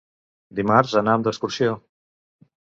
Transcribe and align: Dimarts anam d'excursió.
Dimarts 0.59 0.95
anam 1.01 1.27
d'excursió. 1.27 1.77